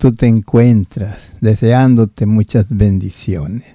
[0.00, 3.66] tú te encuentras, deseándote muchas bendiciones.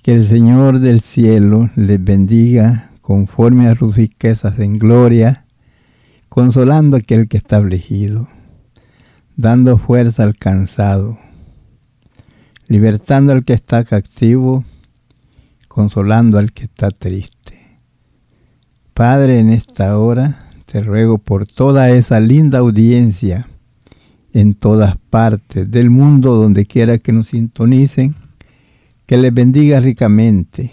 [0.00, 5.44] Que el Señor del cielo les bendiga conforme a sus riquezas en gloria,
[6.28, 8.28] consolando a aquel que está afligido,
[9.34, 11.18] dando fuerza al cansado,
[12.68, 14.64] libertando al que está cautivo,
[15.66, 17.58] consolando al que está triste.
[18.94, 23.48] Padre, en esta hora te ruego por toda esa linda audiencia
[24.32, 28.14] en todas partes del mundo, donde quiera que nos sintonicen,
[29.06, 30.72] que les bendiga ricamente,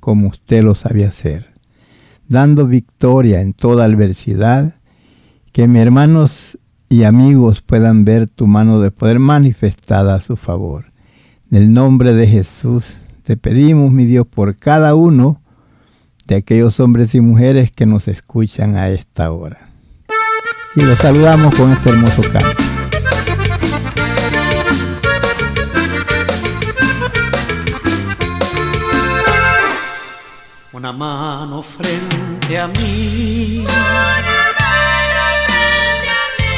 [0.00, 1.52] como usted lo sabe hacer,
[2.28, 4.76] dando victoria en toda adversidad,
[5.52, 10.92] que mis hermanos y amigos puedan ver tu mano de poder manifestada a su favor.
[11.50, 15.40] En el nombre de Jesús te pedimos, mi Dios, por cada uno
[16.26, 19.70] de aquellos hombres y mujeres que nos escuchan a esta hora.
[20.76, 22.81] Y los saludamos con este hermoso canto.
[30.72, 33.58] Una mano frente a mí.
[33.58, 34.32] Una mano
[35.46, 36.54] frente a mí.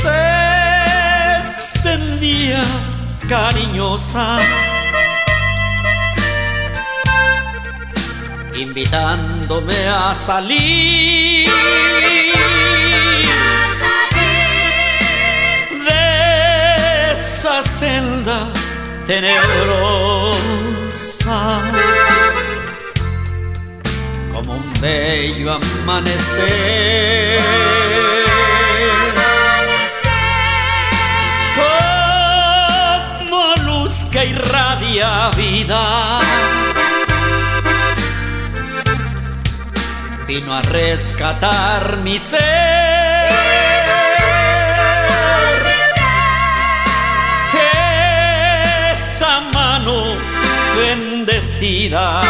[0.00, 0.18] Se
[1.40, 2.62] extendía
[3.28, 4.38] cariñosa,
[8.54, 11.50] invitándome a salir.
[15.86, 18.48] De esa senda
[19.06, 20.06] tenebrosa
[24.80, 27.40] bello amanecer.
[33.28, 36.20] Como luz que irradia vida.
[40.26, 42.46] Vino a rescatar mi ser.
[48.92, 50.02] Esa mano
[50.76, 52.22] bendecida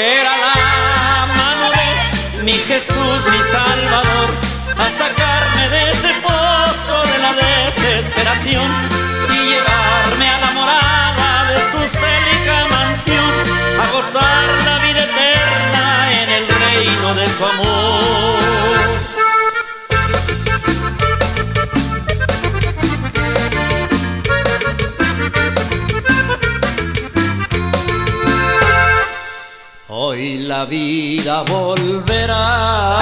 [0.00, 4.30] era la mano de mi Jesús, mi Salvador,
[4.78, 8.70] a sacarme de ese pozo de la desesperación
[9.28, 13.34] y llevarme a la morada de su célica mansión,
[13.78, 18.40] a gozar la vida eterna en el reino de su amor.
[30.02, 32.98] Hoy la vida volverá.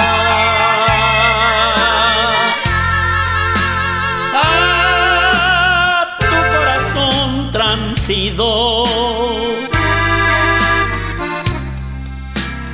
[4.35, 6.25] A tu
[6.57, 8.83] corazón transido.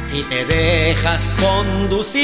[0.01, 2.23] Si te dejas conducir.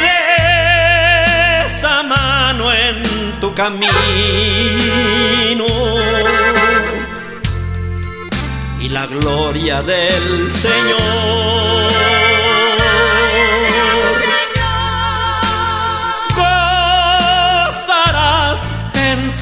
[0.00, 0.16] de
[1.66, 3.02] esa mano en
[3.38, 3.82] tu camino
[8.92, 11.82] la gloria del Señor.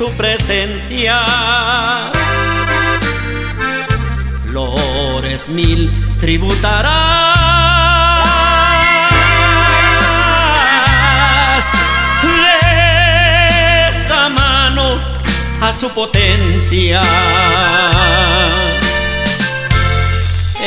[0.01, 1.21] Su presencia.
[4.47, 6.95] Lores mil tributarás
[14.09, 14.95] de mano
[15.61, 17.03] a su potencia.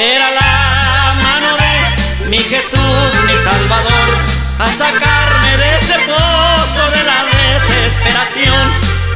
[0.04, 4.10] Era la mano de mi Jesús, mi Salvador,
[4.60, 8.66] a sacarme de ese pozo de la desesperación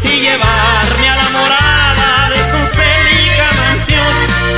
[0.04, 4.16] y llevarme a la morada de su célica mansión,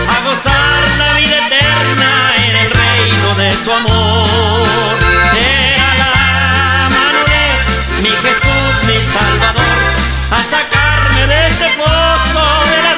[0.07, 2.11] a gozar la vida eterna
[2.45, 4.99] en el reino de su amor.
[5.33, 9.77] Era la mano de mi Jesús, mi Salvador,
[10.29, 12.93] a sacarme de ese pozo de la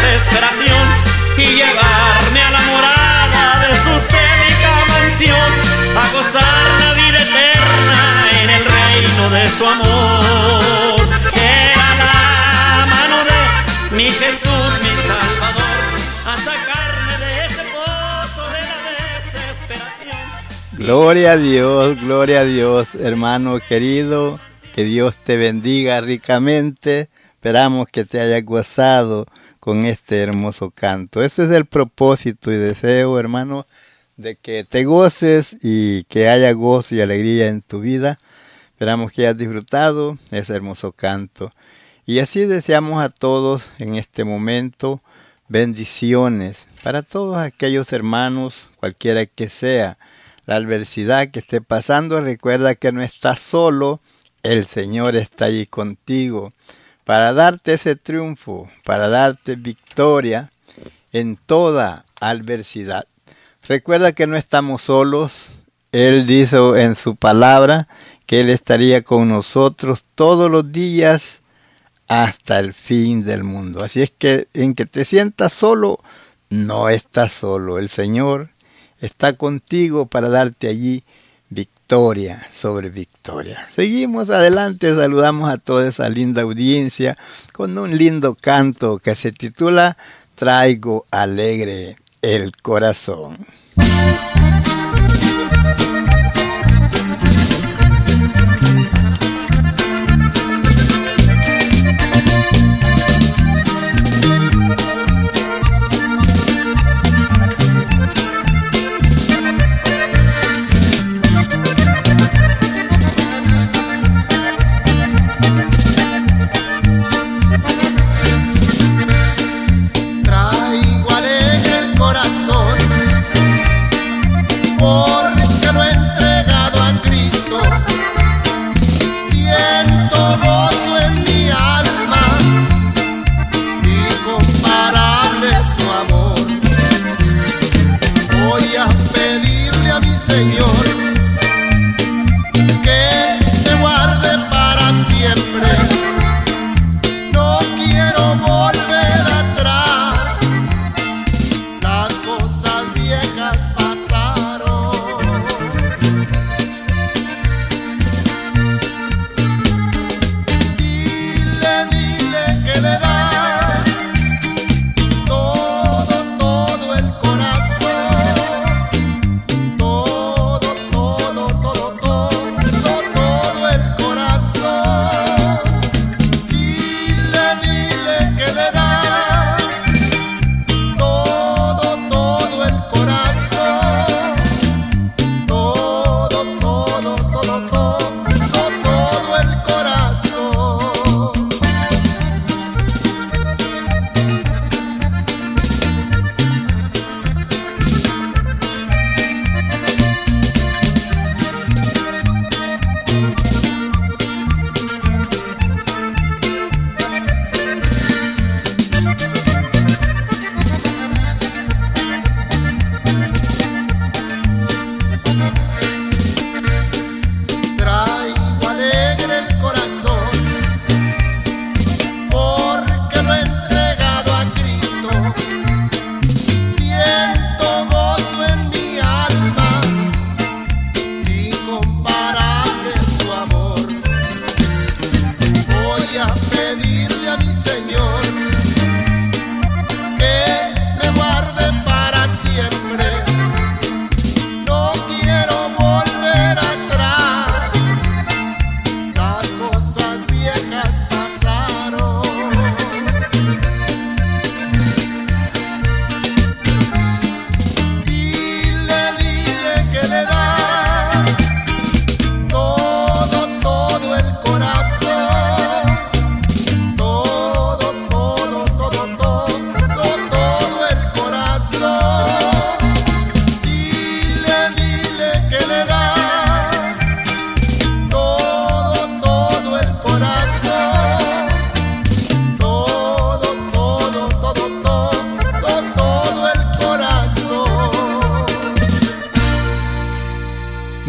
[0.00, 0.91] desesperación
[1.36, 5.52] y llevarme a la morada de su célica mansión,
[5.96, 8.00] a gozar la vida eterna
[8.42, 11.00] en el reino de su amor.
[11.34, 15.78] Era la mano de mi Jesús, mi Salvador,
[16.26, 18.78] a sacarme de ese pozo de la
[19.16, 20.16] desesperación.
[20.72, 24.38] Gloria a Dios, gloria a Dios, hermano querido,
[24.74, 27.08] que Dios te bendiga ricamente.
[27.34, 29.26] Esperamos que te haya gozado
[29.62, 31.22] con este hermoso canto.
[31.22, 33.64] Ese es el propósito y deseo, hermano,
[34.16, 38.18] de que te goces y que haya gozo y alegría en tu vida.
[38.72, 41.52] Esperamos que hayas disfrutado ese hermoso canto.
[42.04, 45.00] Y así deseamos a todos en este momento
[45.46, 49.96] bendiciones para todos aquellos hermanos, cualquiera que sea
[50.44, 52.20] la adversidad que esté pasando.
[52.20, 54.00] Recuerda que no estás solo,
[54.42, 56.52] el Señor está allí contigo
[57.04, 60.52] para darte ese triunfo, para darte victoria
[61.12, 63.06] en toda adversidad.
[63.66, 65.50] Recuerda que no estamos solos.
[65.92, 67.88] Él dijo en su palabra
[68.26, 71.40] que Él estaría con nosotros todos los días
[72.08, 73.84] hasta el fin del mundo.
[73.84, 76.00] Así es que en que te sientas solo,
[76.48, 77.78] no estás solo.
[77.78, 78.50] El Señor
[79.00, 81.04] está contigo para darte allí
[81.52, 83.66] victoria sobre victoria.
[83.70, 87.16] Seguimos adelante, saludamos a toda esa linda audiencia
[87.52, 89.96] con un lindo canto que se titula
[90.34, 93.46] Traigo alegre el corazón.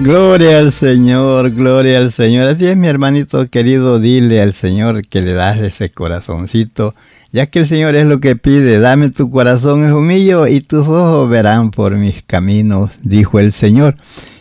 [0.03, 2.49] Gloria al Señor, gloria al Señor.
[2.49, 6.93] Así es, mi hermanito querido, dile al Señor que le das ese corazoncito,
[7.31, 8.79] ya que el Señor es lo que pide.
[8.79, 13.95] Dame tu corazón, es humillo, y tus ojos verán por mis caminos, dijo el Señor.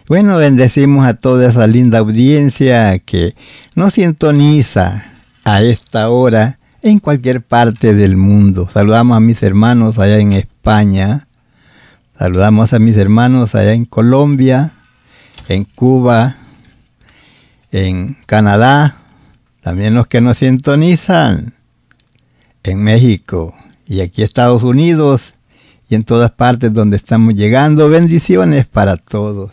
[0.09, 3.37] Bueno, bendecimos a toda esa linda audiencia que
[3.76, 5.12] nos sintoniza
[5.45, 8.69] a esta hora en cualquier parte del mundo.
[8.69, 11.28] Saludamos a mis hermanos allá en España,
[12.19, 14.73] saludamos a mis hermanos allá en Colombia,
[15.52, 16.37] en Cuba,
[17.71, 18.97] en Canadá,
[19.61, 21.54] también los que nos sintonizan
[22.62, 23.54] en México
[23.87, 25.35] y aquí Estados Unidos
[25.88, 27.88] y en todas partes donde estamos llegando.
[27.88, 29.52] Bendiciones para todos.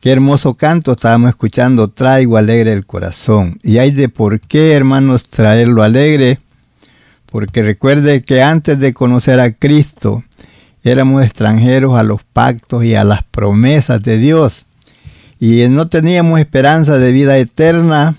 [0.00, 3.58] Qué hermoso canto estábamos escuchando, traigo alegre el corazón.
[3.62, 6.38] Y hay de por qué, hermanos, traerlo alegre,
[7.26, 10.22] porque recuerde que antes de conocer a Cristo
[10.84, 14.66] éramos extranjeros a los pactos y a las promesas de Dios
[15.40, 18.16] y no teníamos esperanza de vida eterna,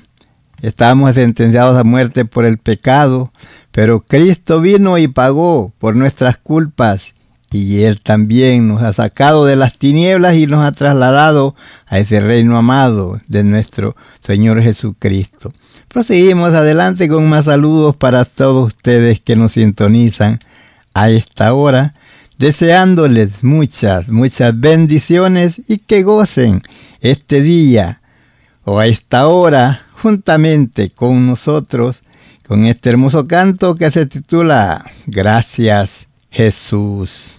[0.61, 3.31] estábamos sentenciados a muerte por el pecado,
[3.71, 7.13] pero Cristo vino y pagó por nuestras culpas
[7.51, 11.55] y Él también nos ha sacado de las tinieblas y nos ha trasladado
[11.87, 15.51] a ese reino amado de nuestro Señor Jesucristo.
[15.87, 20.39] Proseguimos adelante con más saludos para todos ustedes que nos sintonizan
[20.93, 21.95] a esta hora,
[22.39, 26.61] deseándoles muchas, muchas bendiciones y que gocen
[27.01, 28.01] este día
[28.63, 32.01] o a esta hora juntamente con nosotros
[32.47, 37.38] con este hermoso canto que se titula Gracias Jesús.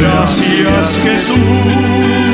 [0.00, 2.33] Gracias Jesús.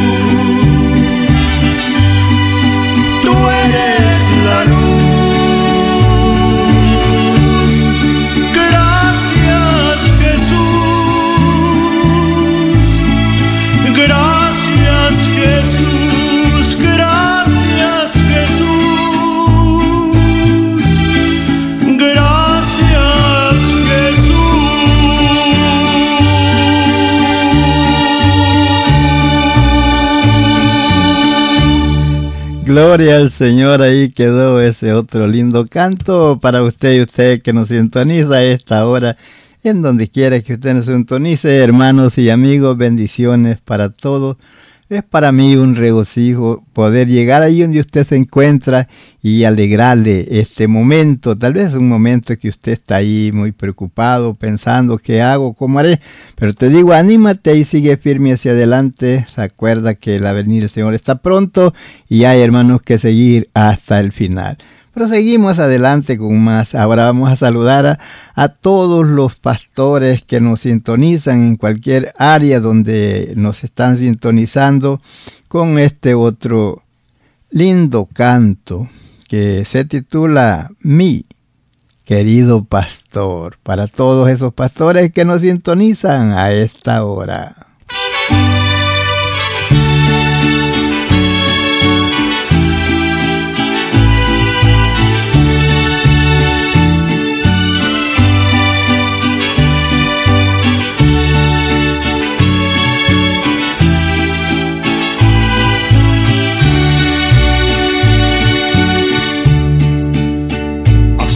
[32.71, 37.67] Gloria al Señor, ahí quedó ese otro lindo canto para usted y usted que nos
[37.67, 39.17] sintoniza a esta hora,
[39.61, 44.37] en donde quiera que usted nos sintonice, hermanos y amigos, bendiciones para todos.
[44.91, 48.89] Es para mí un regocijo poder llegar ahí donde usted se encuentra
[49.23, 51.37] y alegrarle este momento.
[51.37, 56.01] Tal vez un momento que usted está ahí muy preocupado, pensando qué hago, cómo haré.
[56.35, 59.25] Pero te digo, anímate y sigue firme hacia adelante.
[59.37, 61.73] Recuerda que la venida del Señor está pronto
[62.09, 64.57] y hay hermanos que seguir hasta el final.
[64.93, 66.75] Proseguimos adelante con más.
[66.75, 67.99] Ahora vamos a saludar a,
[68.35, 75.01] a, todos los pastores que nos sintonizan en cualquier área donde nos están sintonizando
[75.47, 76.83] con este otro
[77.51, 78.89] lindo canto
[79.29, 81.25] que se titula Mi,
[82.03, 87.70] querido pastor, para todos esos pastores que nos sintonizan a esta hora.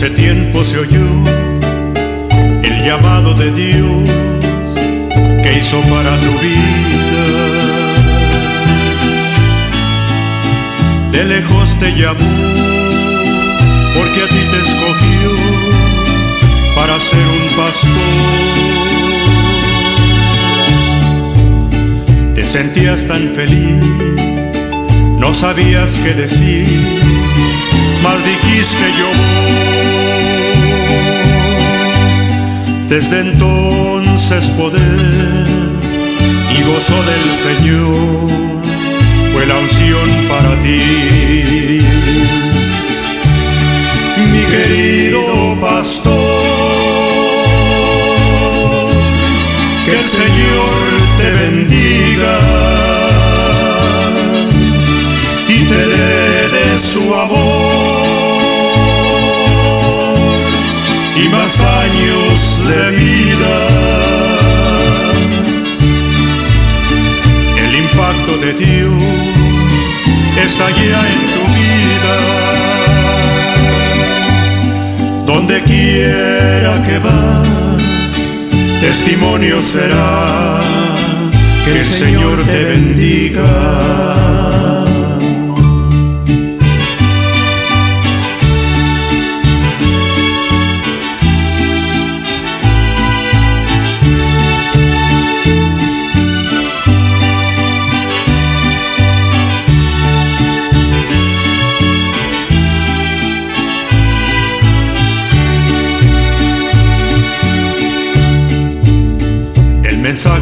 [0.05, 1.07] Hace tiempo se oyó
[2.61, 4.07] el llamado de Dios
[5.41, 7.23] que hizo para tu vida.
[11.11, 12.19] De lejos te llamó
[13.95, 15.31] porque a ti te escogió
[16.75, 18.13] para ser un pastor.
[22.35, 23.81] Te sentías tan feliz,
[25.17, 27.24] no sabías qué decir,
[28.05, 29.09] mas dijiste yo.
[32.87, 35.45] Desde entonces poder
[36.55, 38.27] y gozo del Señor
[39.31, 41.81] fue la unción para ti.
[44.33, 45.21] Mi querido
[45.59, 46.13] pastor,
[49.85, 50.75] que el Señor
[51.19, 52.35] te bendiga
[55.55, 57.74] y te dé de su amor
[61.15, 63.55] y más años de vida.
[67.63, 69.03] El impacto de Dios
[70.45, 72.15] está ya en tu vida.
[75.25, 77.47] Donde quiera que vas,
[78.81, 80.59] testimonio será
[81.63, 83.45] que el Señor te bendiga.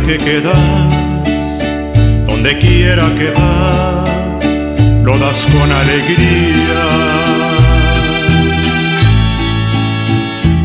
[0.05, 1.23] Que das,
[2.25, 4.09] donde quiera que vas,
[5.01, 6.83] lo das con alegría.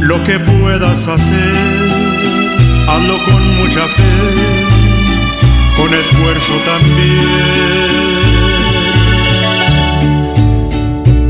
[0.01, 1.55] Lo que puedas hacer,
[2.89, 4.17] hazlo con mucha fe,
[5.77, 7.29] con esfuerzo también.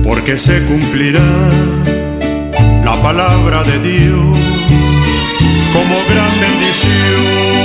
[0.03, 1.29] Porque se cumplirá
[2.85, 4.38] la palabra de Dios
[5.75, 7.58] como gran bendición.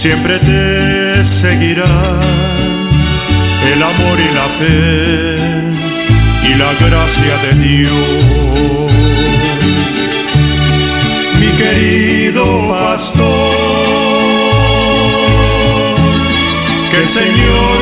[0.00, 1.84] Siempre te seguirá
[3.72, 5.38] el amor y la fe
[6.48, 8.92] y la gracia de Dios.
[11.40, 13.26] Mi querido pastor,
[16.92, 17.78] que el Señor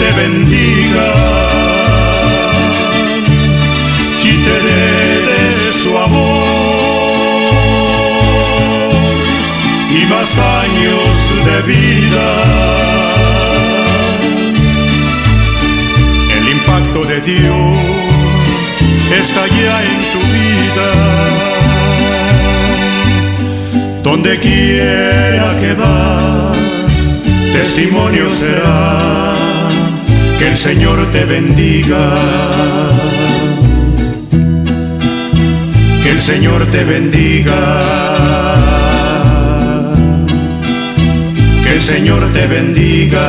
[0.00, 1.12] te bendiga
[4.22, 6.33] y te dé su amor
[9.96, 12.28] y más años de vida.
[16.36, 17.76] El impacto de Dios
[19.20, 20.90] está ya en tu vida.
[24.02, 26.58] Donde quiera que vas,
[27.52, 29.34] testimonio será
[30.38, 32.16] que el Señor te bendiga.
[36.02, 38.13] Que el Señor te bendiga.
[41.74, 43.20] El Señor te bendiga.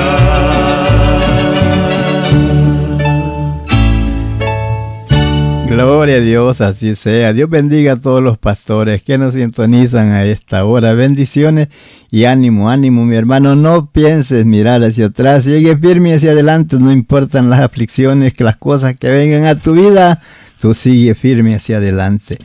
[5.68, 7.34] Gloria a Dios, así sea.
[7.34, 10.94] Dios bendiga a todos los pastores que nos sintonizan a esta hora.
[10.94, 11.70] Bendiciones
[12.12, 13.56] y ánimo, ánimo, mi hermano.
[13.56, 16.78] No pienses mirar hacia atrás, sigue firme hacia adelante.
[16.78, 20.22] No importan las aflicciones, que las cosas que vengan a tu vida,
[20.62, 22.38] tú sigue firme hacia adelante.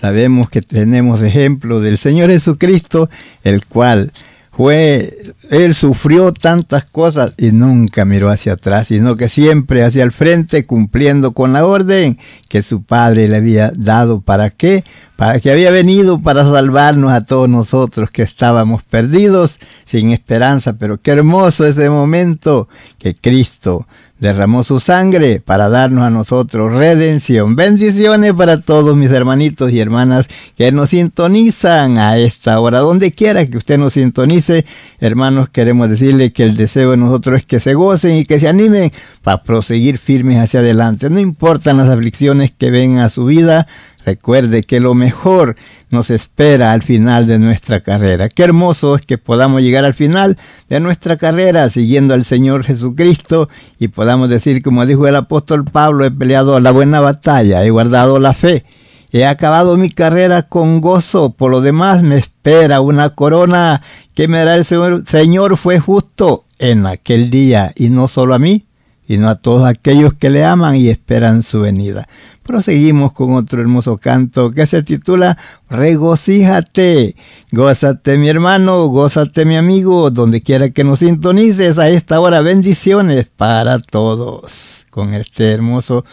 [0.00, 3.10] Sabemos que tenemos ejemplo del Señor Jesucristo,
[3.42, 4.12] el cual
[4.58, 5.16] fue,
[5.50, 10.66] él sufrió tantas cosas y nunca miró hacia atrás, sino que siempre hacia el frente,
[10.66, 12.18] cumpliendo con la orden
[12.48, 14.20] que su padre le había dado.
[14.20, 14.82] ¿Para qué?
[15.14, 20.72] Para que había venido para salvarnos a todos nosotros que estábamos perdidos, sin esperanza.
[20.72, 22.68] Pero qué hermoso ese momento
[22.98, 23.86] que Cristo
[24.18, 27.56] derramó su sangre para darnos a nosotros redención.
[27.56, 32.80] Bendiciones para todos mis hermanitos y hermanas que nos sintonizan a esta hora.
[32.80, 34.64] Donde quiera que usted nos sintonice,
[35.00, 38.48] hermanos, queremos decirle que el deseo de nosotros es que se gocen y que se
[38.48, 41.10] animen para proseguir firmes hacia adelante.
[41.10, 43.66] No importan las aflicciones que vengan a su vida,
[44.08, 45.56] Recuerde que lo mejor
[45.90, 48.30] nos espera al final de nuestra carrera.
[48.30, 50.38] Qué hermoso es que podamos llegar al final
[50.70, 56.06] de nuestra carrera siguiendo al Señor Jesucristo y podamos decir, como dijo el apóstol Pablo,
[56.06, 58.64] he peleado la buena batalla, he guardado la fe.
[59.12, 63.82] He acabado mi carrera con gozo, por lo demás me espera una corona
[64.14, 65.04] que me dará el Señor.
[65.06, 68.67] Señor fue justo en aquel día, y no solo a mí,
[69.08, 72.06] sino a todos aquellos que le aman y esperan su venida.
[72.42, 75.38] Proseguimos con otro hermoso canto que se titula
[75.70, 77.16] Regocíjate.
[77.50, 82.42] Gózate mi hermano, gózate mi amigo, donde quiera que nos sintonices a esta hora.
[82.42, 84.84] Bendiciones para todos.
[84.90, 86.04] Con este hermoso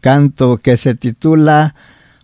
[0.00, 1.74] canto que se titula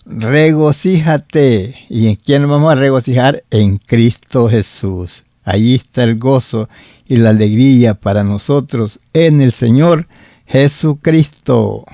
[0.07, 1.75] Regocíjate.
[1.88, 3.43] ¿Y en quién vamos a regocijar?
[3.51, 5.25] En Cristo Jesús.
[5.43, 6.69] Allí está el gozo
[7.09, 10.07] y la alegría para nosotros en el Señor
[10.50, 11.84] Jesucristo.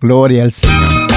[0.00, 1.09] Gloria al Señor.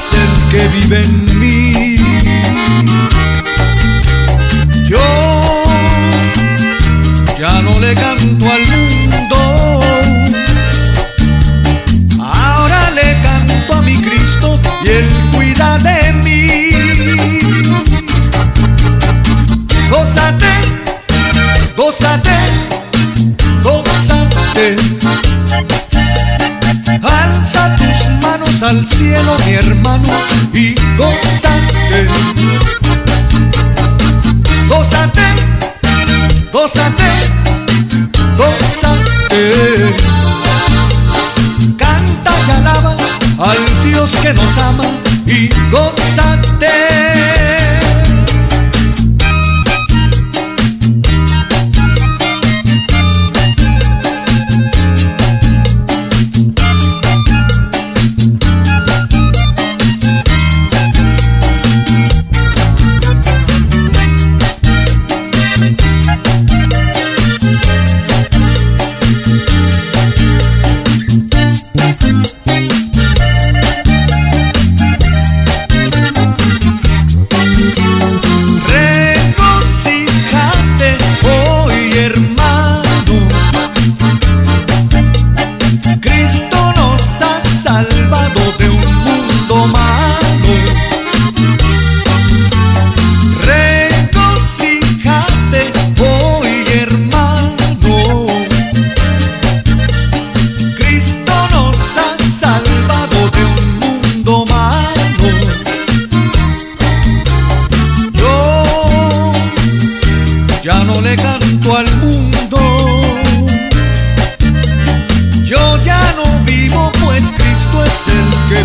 [0.00, 1.49] Cristo es el que vive en mí.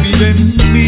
[0.02, 0.85] Que.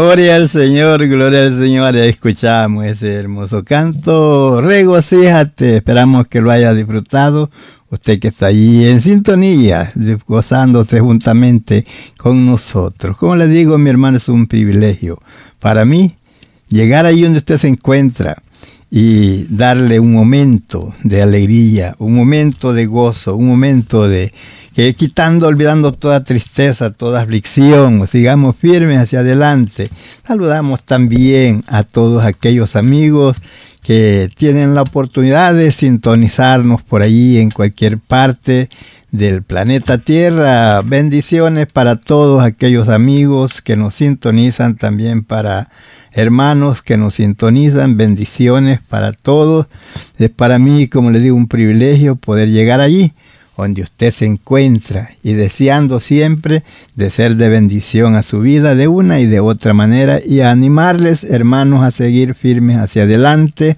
[0.00, 1.96] Gloria al Señor, gloria al Señor.
[1.96, 4.60] Escuchamos ese hermoso canto.
[4.60, 5.78] Regocíjate.
[5.78, 7.50] Esperamos que lo haya disfrutado.
[7.90, 9.90] Usted que está allí en sintonía,
[10.28, 11.82] gozándose juntamente
[12.16, 13.16] con nosotros.
[13.16, 15.20] Como le digo, mi hermano, es un privilegio
[15.58, 16.14] para mí
[16.68, 18.40] llegar ahí donde usted se encuentra
[18.90, 24.32] y darle un momento de alegría, un momento de gozo, un momento de
[24.74, 29.90] que quitando, olvidando toda tristeza, toda aflicción, sigamos firmes hacia adelante.
[30.24, 33.38] Saludamos también a todos aquellos amigos
[33.88, 38.68] que tienen la oportunidad de sintonizarnos por allí en cualquier parte
[39.10, 40.82] del planeta Tierra.
[40.82, 45.70] Bendiciones para todos aquellos amigos que nos sintonizan, también para
[46.12, 47.96] hermanos que nos sintonizan.
[47.96, 49.68] Bendiciones para todos.
[50.18, 53.14] Es para mí, como les digo, un privilegio poder llegar allí
[53.62, 56.62] donde usted se encuentra y deseando siempre
[56.94, 60.52] de ser de bendición a su vida de una y de otra manera y a
[60.52, 63.76] animarles hermanos a seguir firmes hacia adelante.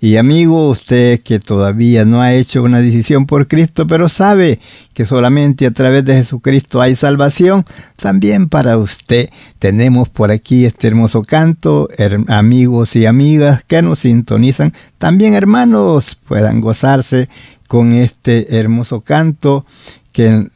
[0.00, 4.60] Y amigo, usted que todavía no ha hecho una decisión por Cristo, pero sabe
[4.94, 10.86] que solamente a través de Jesucristo hay salvación, también para usted tenemos por aquí este
[10.86, 11.88] hermoso canto,
[12.28, 17.28] amigos y amigas que nos sintonizan, también hermanos puedan gozarse
[17.68, 19.64] con este hermoso canto
[20.10, 20.48] que,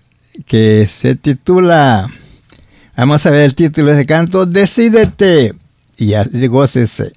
[0.46, 2.10] que se titula,
[2.96, 5.54] vamos a ver el título de ese canto, Decídete
[5.96, 7.12] y gócese.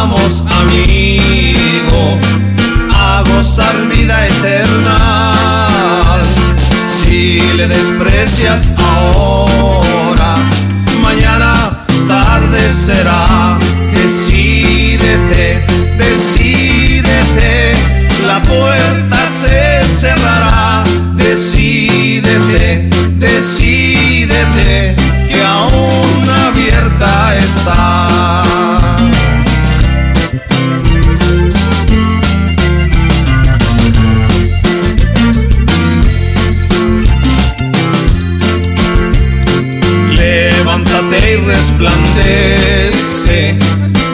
[0.00, 0.39] Ahora,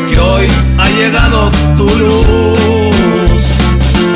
[0.08, 0.46] que hoy
[0.78, 3.42] ha llegado tu luz,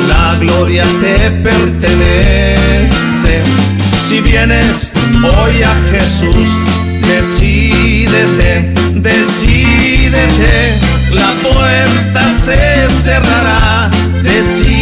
[0.07, 3.41] la gloria te pertenece.
[4.07, 6.47] Si vienes hoy a Jesús,
[7.07, 10.77] decídete, decídete,
[11.13, 13.89] la puerta se cerrará,
[14.23, 14.80] decídete,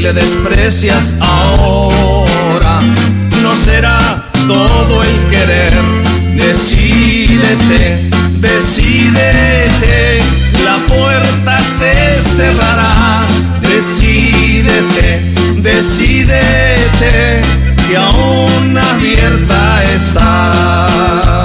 [0.00, 2.78] Le desprecias ahora,
[3.42, 5.74] no será todo el querer.
[6.34, 8.08] Decídete,
[8.38, 10.22] decídete,
[10.64, 13.26] la puerta se cerrará.
[13.60, 15.20] Decídete,
[15.58, 17.42] decídete,
[17.86, 21.39] que aún abierta está.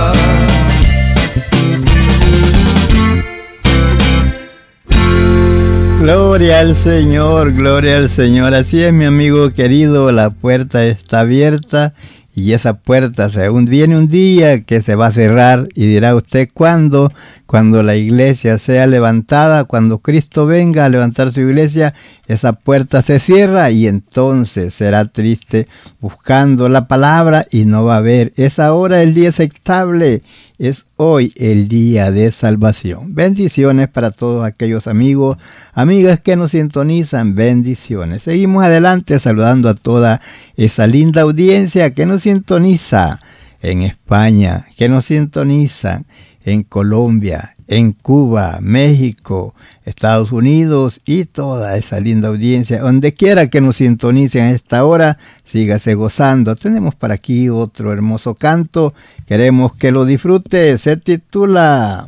[6.06, 8.54] Gloria al Señor, gloria al Señor.
[8.54, 11.96] Así es, mi amigo querido, la puerta está abierta
[12.36, 16.14] y esa puerta se un, viene un día que se va a cerrar y dirá
[16.14, 17.12] usted cuándo,
[17.48, 21.96] cuando la iglesia sea levantada, cuando Cristo venga a levantar su iglesia,
[22.28, 25.68] esa puerta se cierra y entonces será triste
[26.00, 28.32] buscando la palabra y no va a haber.
[28.36, 30.22] Es ahora el día aceptable,
[30.58, 33.14] es hoy el día de salvación.
[33.16, 35.38] Bendiciones para todos aquellos amigos,
[35.74, 38.24] amigas que nos sintonizan, bendiciones.
[38.24, 40.22] Seguimos adelante saludando a toda
[40.56, 43.22] esa linda audiencia que nos sintoniza
[43.62, 46.04] en España, que nos sintoniza
[46.44, 52.82] en Colombia, en Cuba, México, Estados Unidos y toda esa linda audiencia.
[52.82, 56.56] Donde quiera que nos sintonicen a esta hora, sígase gozando.
[56.56, 58.94] Tenemos para aquí otro hermoso canto.
[59.26, 60.78] Queremos que lo disfrute.
[60.78, 62.08] Se titula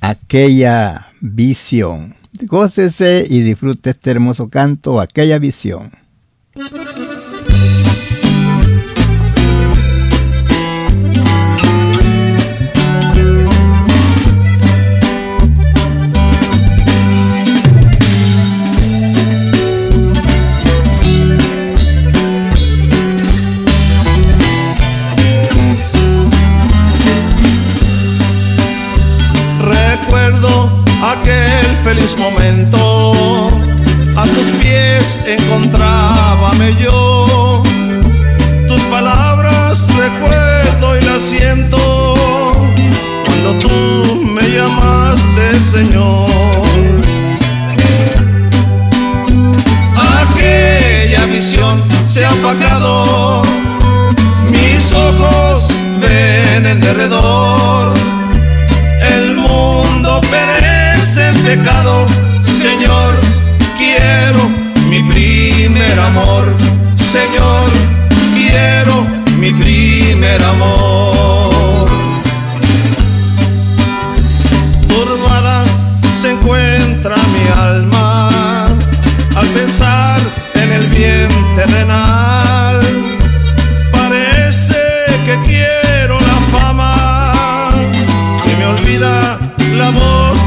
[0.00, 2.16] Aquella visión.
[2.46, 5.92] Gócese y disfrute este hermoso canto, Aquella visión.
[31.94, 33.50] Feliz momento,
[34.16, 37.62] a tus pies encontrábame yo.
[38.66, 41.76] Tus palabras recuerdo y las siento
[43.26, 46.28] cuando tú me llamaste Señor.
[50.22, 53.42] Aquella visión se ha apagado,
[54.50, 55.68] mis ojos
[56.00, 58.11] ven en derredor
[61.42, 62.06] pecado,
[62.42, 63.18] Señor,
[63.76, 64.48] quiero
[64.88, 66.54] mi primer amor,
[66.94, 67.68] Señor,
[68.34, 69.04] quiero
[69.38, 71.88] mi primer amor.
[74.88, 75.64] Turbada
[76.14, 78.66] se encuentra mi alma
[79.34, 80.20] al pensar
[80.54, 82.31] en el bien terrenal.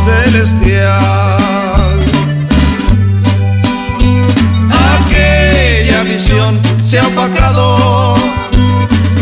[0.05, 1.99] Celestial.
[4.97, 8.13] Aquella visión se ha apagado,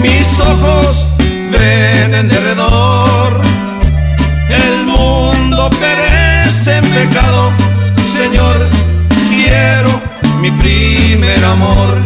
[0.02, 1.14] mis ojos
[1.52, 3.40] ven en derredor.
[4.50, 7.52] El mundo perece en pecado,
[8.18, 8.68] Señor,
[9.30, 10.02] quiero
[10.42, 11.98] mi primer amor.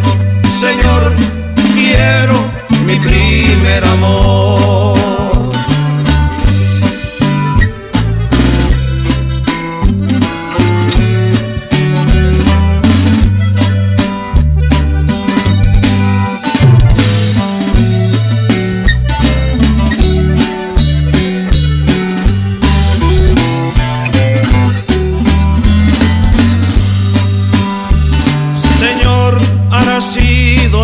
[0.48, 1.12] Señor,
[1.74, 2.36] quiero
[2.86, 4.97] mi primer amor.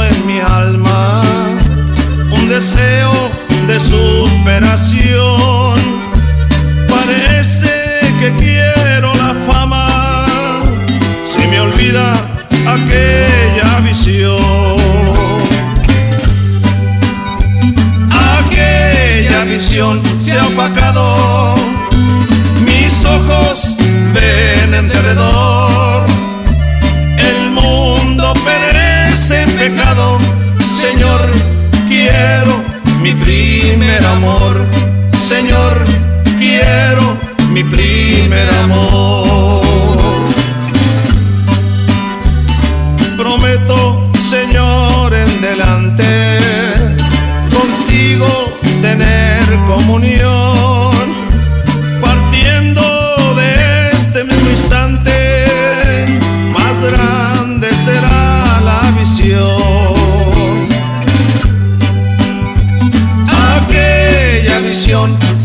[0.02, 1.20] En mi alma
[2.30, 3.12] un deseo
[3.66, 5.74] de superación.
[6.88, 7.72] Parece
[8.18, 9.86] que quiero la fama,
[11.24, 12.14] si me olvida
[12.66, 14.36] aquella visión.
[18.38, 21.54] Aquella visión se ha opacado,
[22.64, 23.76] mis ojos
[24.14, 25.33] ven en derredor.
[33.04, 34.56] Mi primer amor.
[35.20, 35.84] Señor,
[36.38, 37.18] quiero
[37.50, 39.60] mi primer amor.
[43.18, 46.06] Prometo, Señor, en delante,
[47.52, 48.26] contigo
[48.80, 50.63] tener comunión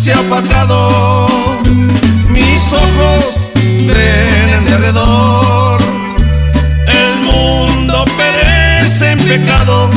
[0.10, 0.16] se
[2.30, 5.80] mis ojos ven en derredor.
[6.88, 9.90] El mundo perece en pecado,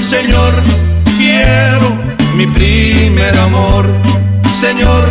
[0.00, 0.54] Señor,
[1.18, 1.92] quiero
[2.34, 3.86] mi primer amor.
[4.52, 5.08] Señor,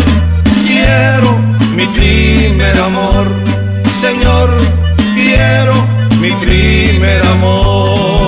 [0.65, 1.37] quiero
[1.75, 3.27] mi primer amor.
[3.93, 4.49] Señor,
[5.15, 5.73] quiero
[6.19, 8.18] mi primer amor.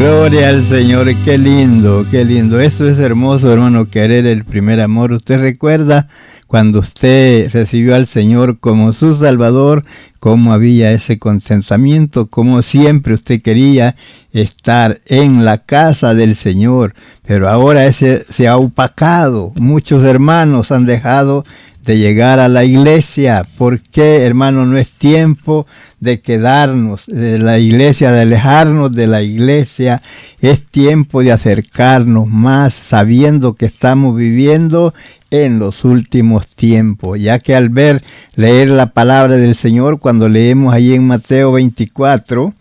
[0.00, 2.58] Gloria al Señor, qué lindo, qué lindo.
[2.58, 5.12] Eso es hermoso, hermano, querer el primer amor.
[5.12, 6.06] Usted recuerda
[6.46, 9.84] cuando usted recibió al Señor como su Salvador,
[10.18, 13.94] cómo había ese contentamiento, cómo siempre usted quería
[14.32, 16.94] estar en la casa del Señor.
[17.26, 19.52] Pero ahora ese se ha opacado.
[19.56, 21.44] Muchos hermanos han dejado
[21.84, 23.46] de llegar a la iglesia.
[23.56, 24.66] ¿Por qué, hermano?
[24.66, 25.66] No es tiempo
[25.98, 30.02] de quedarnos de la iglesia, de alejarnos de la iglesia.
[30.40, 34.94] Es tiempo de acercarnos más sabiendo que estamos viviendo
[35.30, 38.02] en los últimos tiempos, ya que al ver
[38.34, 42.52] leer la palabra del Señor, cuando leemos ahí en Mateo 24,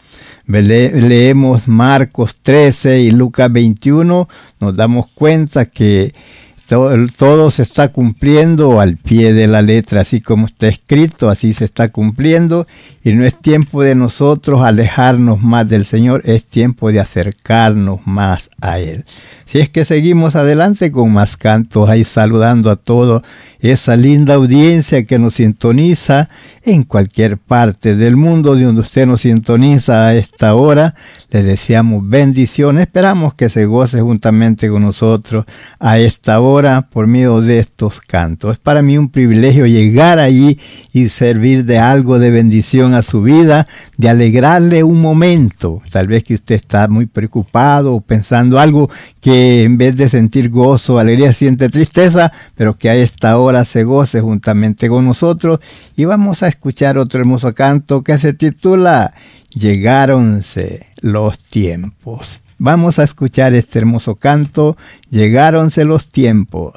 [0.45, 6.13] le- leemos Marcos 13 y Lucas 21, nos damos cuenta que
[6.69, 11.53] to- todo se está cumpliendo al pie de la letra, así como está escrito, así
[11.53, 12.67] se está cumpliendo,
[13.03, 18.49] y no es tiempo de nosotros alejarnos más del Señor, es tiempo de acercarnos más
[18.61, 19.05] a Él.
[19.49, 23.23] Si es que seguimos adelante con más cantos, ahí saludando a toda
[23.59, 26.29] esa linda audiencia que nos sintoniza
[26.63, 30.93] en cualquier parte del mundo de donde usted nos sintoniza a esta hora.
[31.31, 32.83] Les deseamos bendiciones.
[32.83, 35.45] Esperamos que se goce juntamente con nosotros
[35.79, 38.53] a esta hora por medio de estos cantos.
[38.53, 40.59] Es para mí un privilegio llegar allí
[40.93, 45.81] y servir de algo de bendición a su vida, de alegrarle un momento.
[45.89, 48.91] Tal vez que usted está muy preocupado o pensando algo
[49.21, 53.85] que en vez de sentir gozo, alegría, siente tristeza, pero que a esta hora se
[53.85, 55.59] goce juntamente con nosotros.
[55.95, 59.13] Y vamos a escuchar otro hermoso canto que se titula
[59.53, 62.41] Llegáronse los tiempos.
[62.57, 64.75] Vamos a escuchar este hermoso canto,
[65.09, 66.73] Llegáronse los tiempos.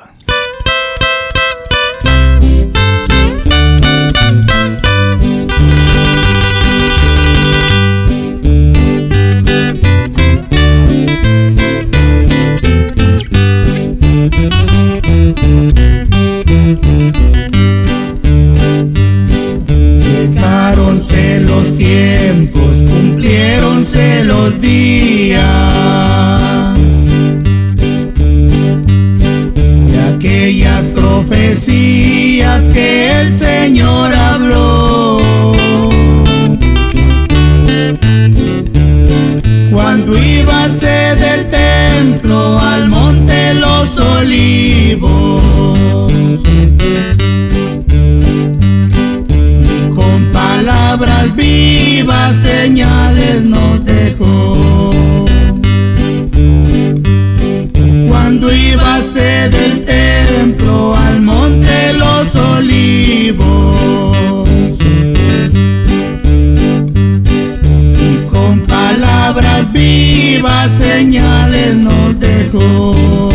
[20.93, 25.40] Llegaronse los tiempos, cumpliéronse los días.
[29.90, 35.22] De aquellas profecías que el Señor habló.
[39.72, 45.72] Cuando íbase del templo al monte los olivos.
[52.03, 54.90] Vivas señales nos dejó.
[58.09, 63.78] Cuando íbase del templo al monte los olivos.
[68.00, 73.32] Y con palabras vivas señales nos dejó.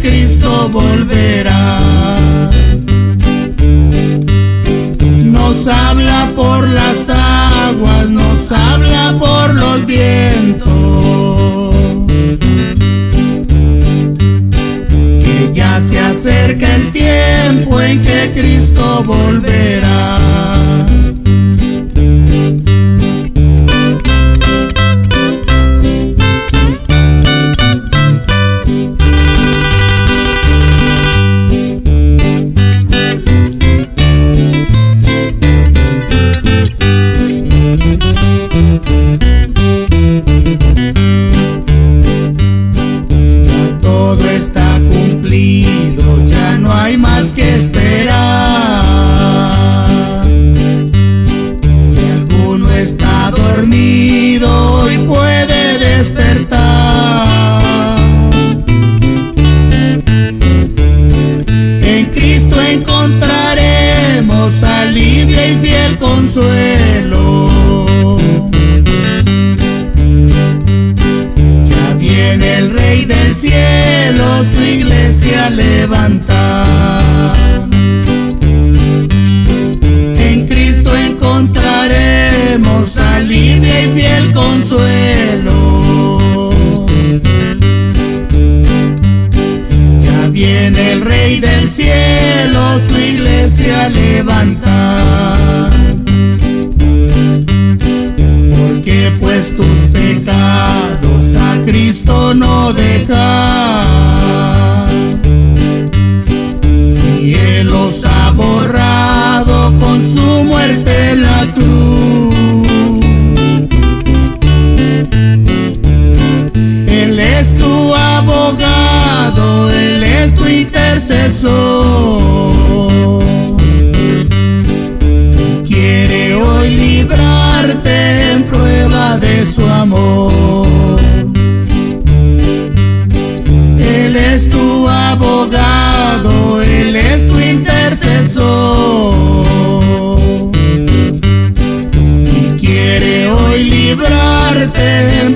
[0.00, 1.80] Cristo volverá.
[5.24, 10.70] Nos habla por las aguas, nos habla por los vientos.
[15.24, 20.61] Que ya se acerca el tiempo en que Cristo volverá.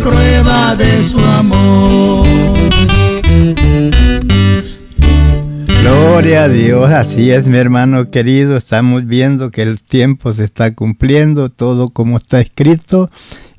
[0.07, 2.25] Prueba de su amor.
[5.81, 10.75] Gloria a Dios, así es mi hermano querido, estamos viendo que el tiempo se está
[10.75, 13.11] cumpliendo, todo como está escrito,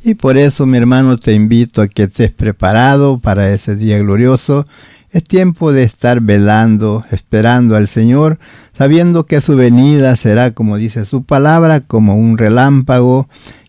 [0.03, 4.67] y por eso mi hermano te invito a que estés preparado para ese día glorioso.
[5.11, 8.39] Es tiempo de estar velando, esperando al Señor,
[8.77, 13.27] sabiendo que su venida será, como dice su palabra, como un relámpago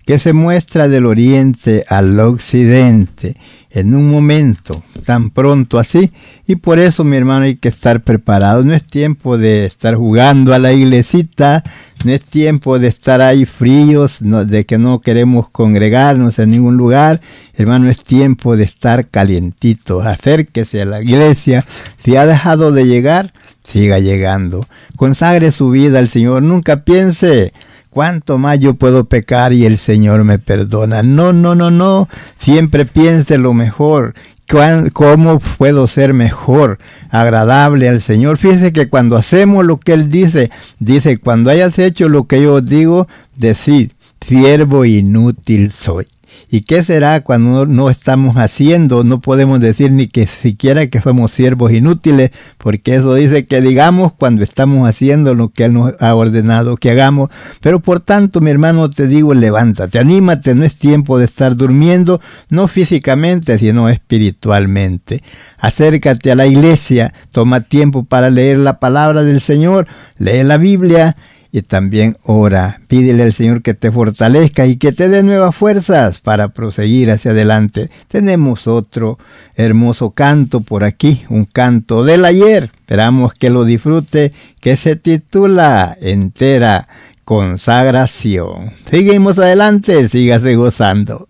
[0.08, 3.36] que se muestra del oriente al occidente
[3.70, 6.10] en un momento, tan pronto así,
[6.46, 8.64] y por eso mi hermano hay que estar preparado.
[8.64, 11.62] No es tiempo de estar jugando a la iglesita,
[12.06, 16.78] no es tiempo de estar ahí fríos, no- de que no queremos congregarnos en ningún
[16.78, 17.20] lugar,
[17.54, 20.06] hermano, es tiempo de estar calientitos.
[20.06, 21.66] Acérquese a la iglesia,
[22.02, 24.66] si ha dejado de llegar, siga llegando.
[24.96, 27.52] Consagre su vida al Señor, nunca piense
[27.98, 31.02] ¿Cuánto más yo puedo pecar y el Señor me perdona?
[31.02, 32.08] No, no, no, no.
[32.38, 34.14] Siempre piense lo mejor.
[34.48, 36.78] ¿Cuán- ¿Cómo puedo ser mejor,
[37.10, 38.36] agradable al Señor?
[38.38, 42.60] Fíjese que cuando hacemos lo que Él dice, dice, cuando hayas hecho lo que yo
[42.60, 43.90] digo, decid,
[44.24, 46.06] siervo inútil soy.
[46.50, 49.04] ¿Y qué será cuando no estamos haciendo?
[49.04, 54.12] No podemos decir ni que siquiera que somos siervos inútiles, porque eso dice que digamos
[54.12, 57.30] cuando estamos haciendo lo que Él nos ha ordenado que hagamos.
[57.60, 62.20] Pero por tanto, mi hermano, te digo, levántate, anímate, no es tiempo de estar durmiendo,
[62.48, 65.22] no físicamente, sino espiritualmente.
[65.58, 69.86] Acércate a la iglesia, toma tiempo para leer la palabra del Señor,
[70.18, 71.16] lee la Biblia,
[71.52, 72.80] y también ora.
[72.88, 77.30] Pídele al Señor que te fortalezca y que te dé nuevas fuerzas para proseguir hacia
[77.30, 77.90] adelante.
[78.08, 79.18] Tenemos otro
[79.54, 82.70] hermoso canto por aquí, un canto del ayer.
[82.80, 86.88] Esperamos que lo disfrute, que se titula Entera
[87.24, 88.72] Consagración.
[88.90, 91.28] Seguimos adelante, sígase gozando.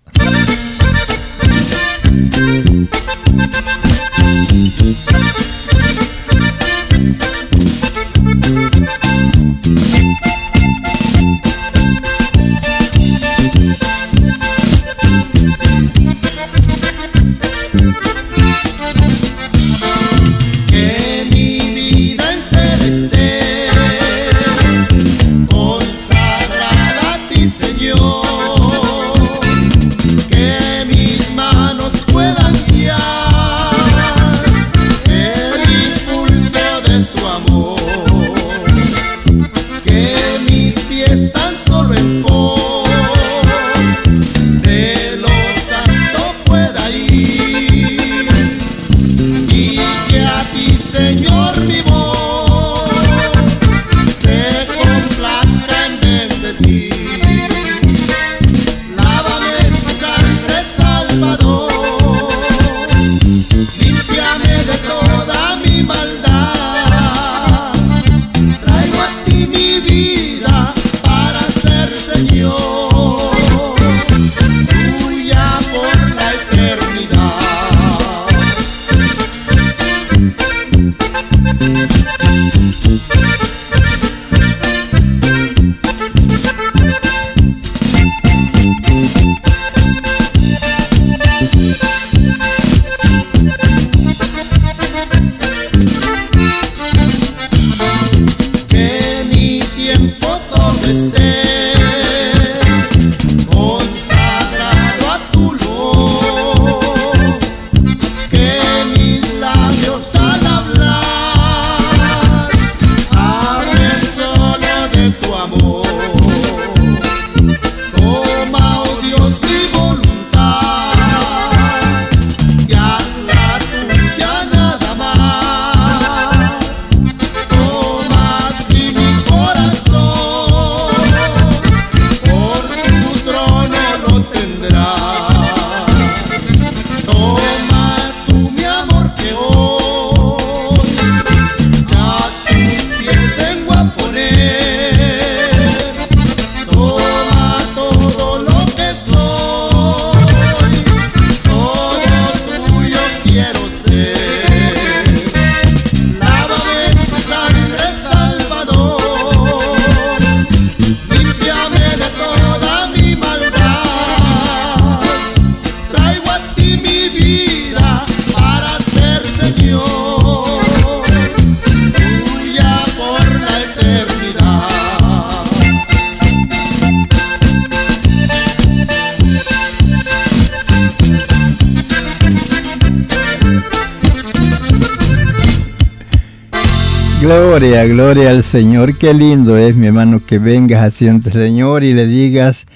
[187.58, 188.96] Gloria, gloria al Señor.
[188.98, 192.66] Qué lindo es, mi hermano, que vengas hacia el Señor y le digas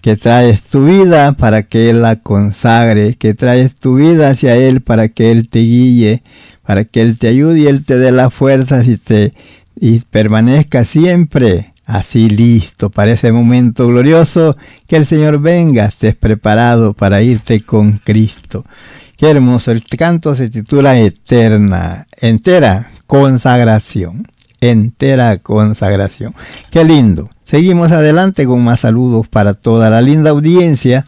[0.00, 4.80] que traes tu vida para que Él la consagre, que traes tu vida hacia Él
[4.80, 6.22] para que Él te guíe,
[6.62, 9.34] para que Él te ayude y Él te dé las fuerzas y te
[9.78, 14.56] y permanezca siempre así listo para ese momento glorioso
[14.86, 18.64] que el Señor venga, estés preparado para irte con Cristo.
[19.18, 24.26] Qué hermoso, el canto se titula Eterna, entera consagración,
[24.62, 26.34] entera consagración.
[26.70, 27.28] Qué lindo.
[27.44, 31.04] Seguimos adelante con más saludos para toda la linda audiencia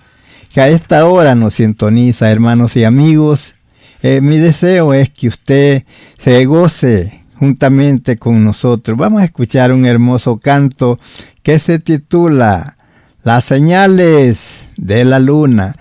[0.52, 3.54] que a esta hora nos sintoniza, hermanos y amigos.
[4.02, 5.84] Eh, mi deseo es que usted
[6.18, 8.98] se goce juntamente con nosotros.
[8.98, 10.98] Vamos a escuchar un hermoso canto
[11.42, 12.76] que se titula
[13.22, 15.76] Las señales de la luna.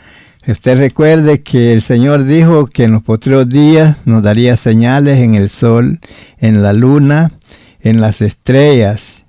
[0.46, 5.36] Usted recuerde que el Señor dijo que en los postreros días nos daría señales en
[5.36, 6.02] el sol,
[6.38, 7.32] en la luna,
[7.80, 9.24] en las estrellas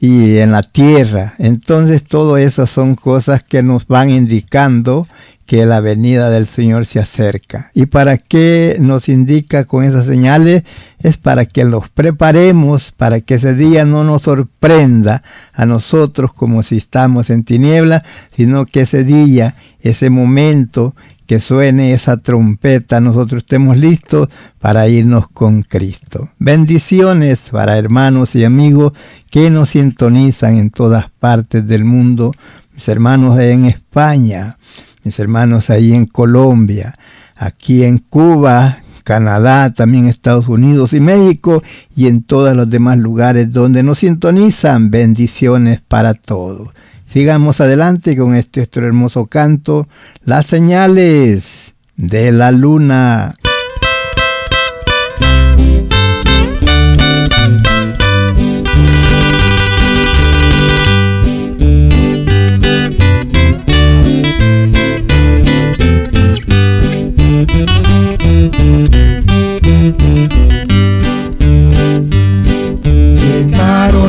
[0.00, 1.34] y en la tierra.
[1.38, 5.06] Entonces todo eso son cosas que nos van indicando
[5.48, 7.70] que la venida del Señor se acerca.
[7.72, 10.62] ¿Y para qué nos indica con esas señales?
[10.98, 15.22] Es para que los preparemos, para que ese día no nos sorprenda
[15.54, 18.04] a nosotros como si estamos en tiniebla,
[18.36, 20.94] sino que ese día, ese momento
[21.26, 24.28] que suene esa trompeta, nosotros estemos listos
[24.58, 26.28] para irnos con Cristo.
[26.38, 28.92] Bendiciones para hermanos y amigos
[29.30, 32.32] que nos sintonizan en todas partes del mundo,
[32.74, 34.58] mis hermanos en España,
[35.04, 36.98] mis hermanos ahí en Colombia,
[37.36, 41.62] aquí en Cuba, Canadá, también Estados Unidos y México
[41.96, 44.90] y en todos los demás lugares donde nos sintonizan.
[44.90, 46.74] Bendiciones para todos.
[47.08, 49.88] Sigamos adelante con este, este hermoso canto,
[50.24, 53.34] las señales de la luna.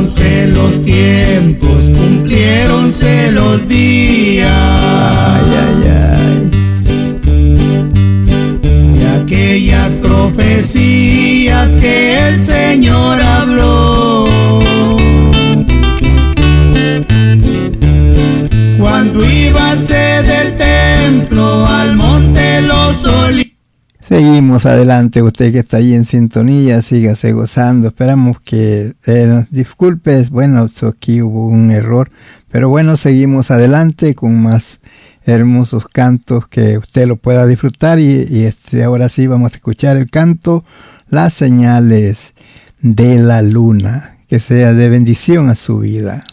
[0.10, 4.50] Llegaronse los tiempos, cumpliéronse los días.
[4.52, 6.50] Ay, ay, ay.
[9.00, 14.28] Y aquellas profecías que el Señor habló.
[18.80, 23.49] Cuando íbase del templo al monte los olivos.
[24.10, 27.90] Seguimos adelante, usted que está ahí en sintonía, sígase gozando.
[27.90, 32.10] Esperamos que eh, nos disculpe, bueno, aquí hubo un error,
[32.50, 34.80] pero bueno, seguimos adelante con más
[35.26, 39.96] hermosos cantos que usted lo pueda disfrutar y, y este, ahora sí vamos a escuchar
[39.96, 40.66] el canto
[41.12, 42.34] Las señales
[42.82, 46.24] de la luna, que sea de bendición a su vida.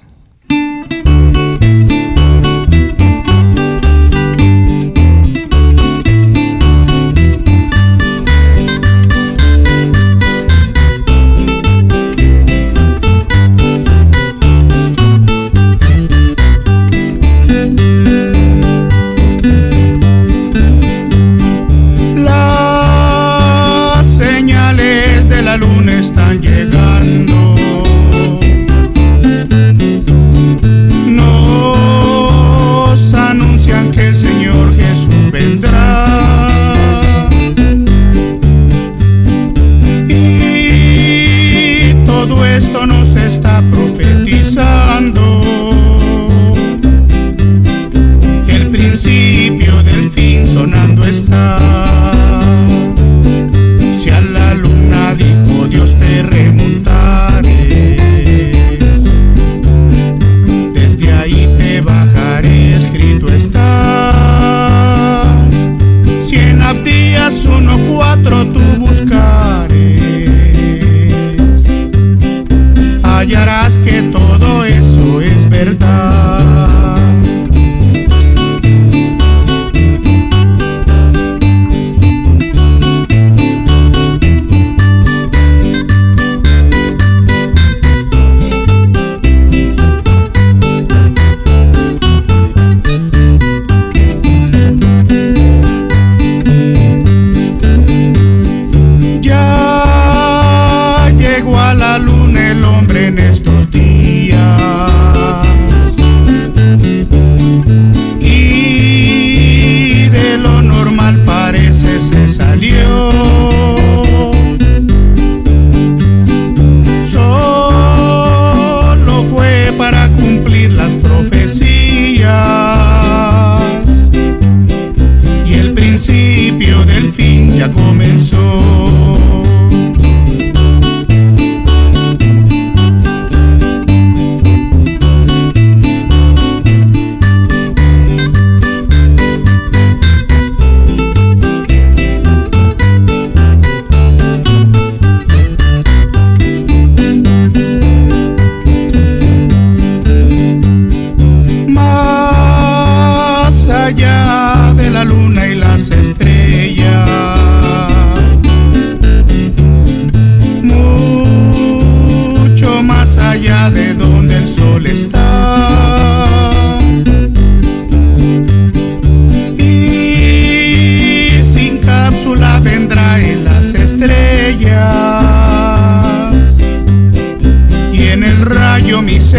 [68.23, 68.66] troto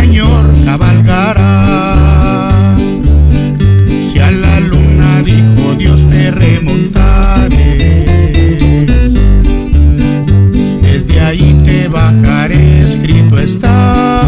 [0.08, 1.98] Señor cabalgará.
[4.08, 7.58] Si a la luna dijo Dios te remontares,
[10.82, 14.24] desde ahí te bajaré, escrito está.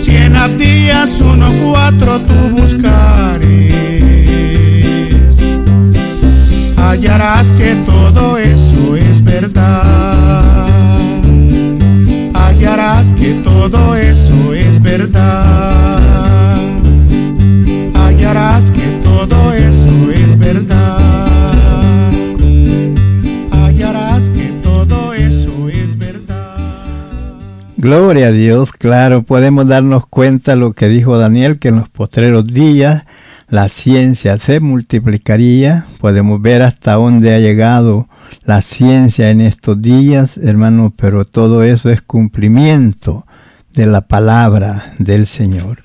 [0.00, 3.70] Si en Abdías 1.4 tú buscares,
[6.76, 10.19] hallarás que todo eso es verdad.
[13.18, 16.00] Que todo eso es verdad
[18.30, 21.32] hallarás que todo eso es verdad.
[23.50, 26.56] Hallarás que todo eso es verdad.
[27.76, 32.44] Gloria a Dios, claro, podemos darnos cuenta lo que dijo Daniel, que en los postreros
[32.44, 33.04] días
[33.48, 35.86] la ciencia se multiplicaría.
[35.98, 38.06] Podemos ver hasta dónde ha llegado
[38.44, 43.26] la ciencia en estos días, hermanos, pero todo eso es cumplimiento
[43.74, 45.82] de la palabra del Señor.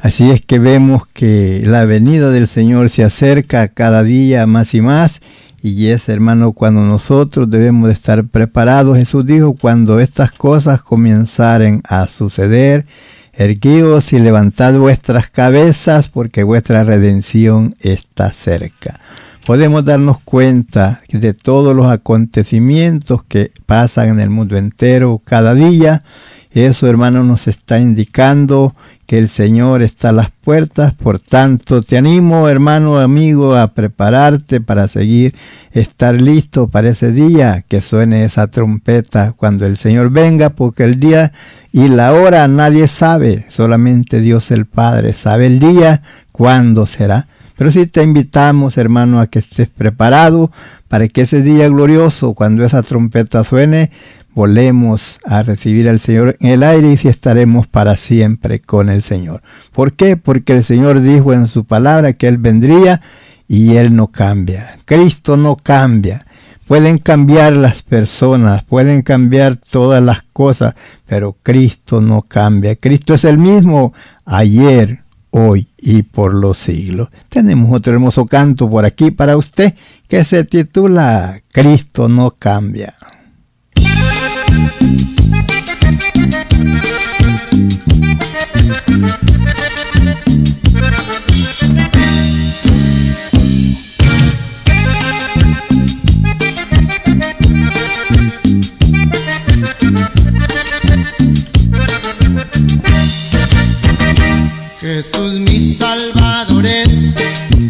[0.00, 4.80] Así es que vemos que la venida del Señor se acerca cada día más y
[4.80, 5.20] más
[5.60, 8.96] y es, hermano, cuando nosotros debemos de estar preparados.
[8.96, 12.86] Jesús dijo, cuando estas cosas comenzaren a suceder,
[13.32, 19.00] erguíos y levantad vuestras cabezas porque vuestra redención está cerca.
[19.48, 26.02] Podemos darnos cuenta de todos los acontecimientos que pasan en el mundo entero cada día.
[26.50, 28.74] Eso, hermano, nos está indicando
[29.06, 30.92] que el Señor está a las puertas.
[30.92, 35.34] Por tanto, te animo, hermano, amigo, a prepararte para seguir,
[35.72, 41.00] estar listo para ese día que suene esa trompeta cuando el Señor venga, porque el
[41.00, 41.32] día
[41.72, 47.28] y la hora nadie sabe, solamente Dios el Padre sabe el día, cuándo será.
[47.58, 50.52] Pero sí te invitamos, hermano, a que estés preparado
[50.86, 53.90] para que ese día glorioso, cuando esa trompeta suene,
[54.32, 59.42] volemos a recibir al Señor en el aire y estaremos para siempre con el Señor.
[59.72, 60.16] ¿Por qué?
[60.16, 63.00] Porque el Señor dijo en su palabra que Él vendría
[63.48, 64.78] y Él no cambia.
[64.84, 66.26] Cristo no cambia.
[66.64, 70.74] Pueden cambiar las personas, pueden cambiar todas las cosas,
[71.06, 72.76] pero Cristo no cambia.
[72.76, 73.94] Cristo es el mismo
[74.26, 75.00] ayer,
[75.30, 77.08] hoy y por los siglos.
[77.28, 79.74] Tenemos otro hermoso canto por aquí para usted
[80.08, 82.94] que se titula Cristo no cambia.
[104.88, 107.12] Jesús mi Salvador es,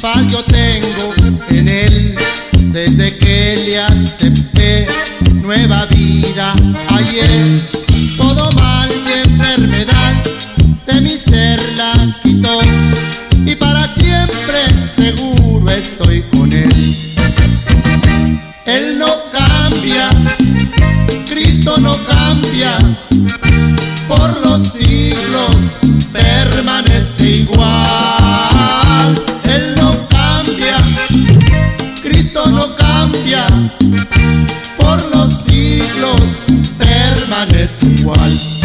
[0.00, 1.12] paz yo tengo
[1.48, 2.14] en Él,
[2.66, 4.86] desde que le acepté
[5.42, 6.54] nueva vida
[6.94, 7.60] ayer.
[8.16, 10.14] Todo mal y enfermedad
[10.86, 12.60] de mi ser la quitó
[13.44, 14.58] y para siempre
[14.94, 16.96] seguro estoy con Él.
[18.64, 20.08] Él no cambia,
[21.26, 22.78] Cristo no cambia,
[24.06, 25.07] por los siglos
[27.08, 29.14] permanece igual.
[29.44, 30.76] Él no cambia,
[32.02, 33.46] Cristo no cambia,
[34.78, 36.20] por los siglos
[36.78, 38.57] permanece igual.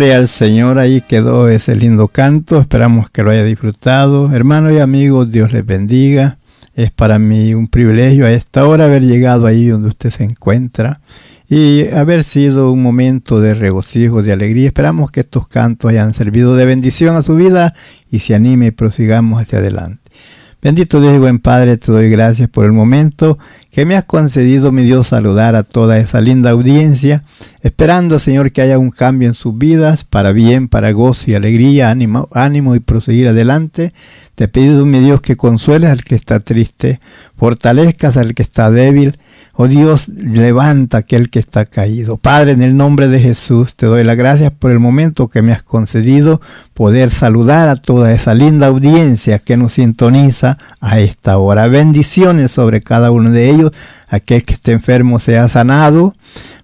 [0.00, 4.34] Al Señor, ahí quedó ese lindo canto, esperamos que lo haya disfrutado.
[4.34, 6.38] Hermanos y amigos, Dios les bendiga.
[6.74, 11.00] Es para mí un privilegio a esta hora haber llegado ahí donde usted se encuentra
[11.50, 14.68] y haber sido un momento de regocijo, de alegría.
[14.68, 17.74] Esperamos que estos cantos hayan servido de bendición a su vida
[18.10, 20.09] y se anime y prosigamos hacia adelante.
[20.62, 23.38] Bendito Dios y buen Padre, te doy gracias por el momento
[23.72, 27.24] que me has concedido, mi Dios, saludar a toda esa linda audiencia,
[27.62, 31.88] esperando, Señor, que haya un cambio en sus vidas, para bien, para gozo y alegría,
[31.88, 33.94] ánimo, y proseguir adelante.
[34.34, 37.00] Te pido, mi Dios, que consueles al que está triste,
[37.38, 39.18] fortalezcas al que está débil,
[39.54, 42.16] Oh Dios, levanta aquel que está caído.
[42.16, 45.52] Padre, en el nombre de Jesús, te doy las gracias por el momento que me
[45.52, 46.40] has concedido
[46.72, 51.68] poder saludar a toda esa linda audiencia que nos sintoniza a esta hora.
[51.68, 53.72] Bendiciones sobre cada uno de ellos.
[54.10, 56.14] Aquel que esté enfermo sea sanado.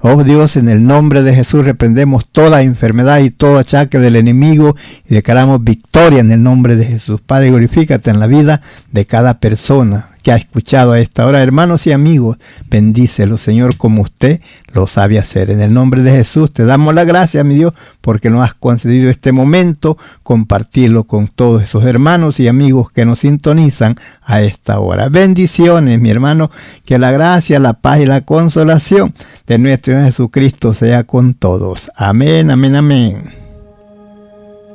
[0.00, 4.76] Oh Dios, en el nombre de Jesús reprendemos toda enfermedad y todo achaque del enemigo
[5.08, 7.20] y declaramos victoria en el nombre de Jesús.
[7.20, 11.40] Padre, glorifícate en la vida de cada persona que ha escuchado a esta hora.
[11.40, 12.36] Hermanos y amigos,
[12.68, 14.40] bendícelo, Señor, como usted
[14.72, 15.52] lo sabe hacer.
[15.52, 19.08] En el nombre de Jesús te damos la gracia, mi Dios, porque nos has concedido
[19.08, 25.08] este momento, compartirlo con todos esos hermanos y amigos que nos sintonizan a esta hora.
[25.08, 26.50] Bendiciones, mi hermano,
[26.84, 29.12] que la gracia, la paz y la consolación
[29.46, 31.90] de nuestro Señor Jesucristo sea con todos.
[31.94, 33.34] Amén, amén, amén.